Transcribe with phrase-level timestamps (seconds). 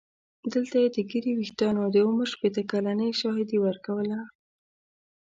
[0.53, 4.19] دلته یې د ږیرې ویښتانو د عمر شپېته کلنۍ شاهدي ورکوله.